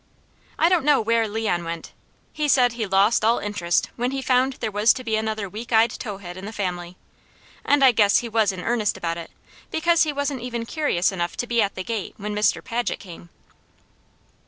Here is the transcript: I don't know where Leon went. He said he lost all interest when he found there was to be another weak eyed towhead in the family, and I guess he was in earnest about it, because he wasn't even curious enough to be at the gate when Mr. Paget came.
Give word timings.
I 0.57 0.67
don't 0.67 0.83
know 0.83 0.99
where 0.99 1.27
Leon 1.27 1.63
went. 1.63 1.91
He 2.33 2.47
said 2.47 2.73
he 2.73 2.87
lost 2.87 3.23
all 3.23 3.37
interest 3.37 3.91
when 3.97 4.09
he 4.09 4.19
found 4.23 4.53
there 4.53 4.71
was 4.71 4.93
to 4.93 5.03
be 5.03 5.15
another 5.15 5.47
weak 5.47 5.71
eyed 5.71 5.91
towhead 5.91 6.37
in 6.37 6.45
the 6.47 6.51
family, 6.51 6.97
and 7.63 7.83
I 7.83 7.91
guess 7.91 8.17
he 8.17 8.27
was 8.27 8.51
in 8.51 8.61
earnest 8.61 8.97
about 8.97 9.19
it, 9.19 9.29
because 9.69 10.01
he 10.01 10.11
wasn't 10.11 10.41
even 10.41 10.65
curious 10.65 11.11
enough 11.11 11.37
to 11.37 11.45
be 11.45 11.61
at 11.61 11.75
the 11.75 11.83
gate 11.83 12.15
when 12.17 12.33
Mr. 12.35 12.63
Paget 12.63 12.99
came. 12.99 13.29